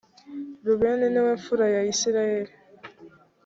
rubeni 0.65 1.07
ni 1.11 1.21
we 1.25 1.31
mfura 1.39 1.65
ya 1.75 1.81
israheli. 1.93 2.51